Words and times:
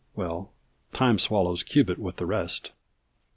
Well, 0.15 0.51
Time 0.93 1.19
swallows 1.19 1.61
Cubit 1.61 1.99
with 1.99 2.15
the 2.15 2.25
rest. 2.25 2.71